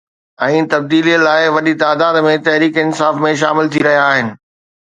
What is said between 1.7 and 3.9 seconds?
تعداد ۾ تحريڪ انصاف ۾ شامل ٿي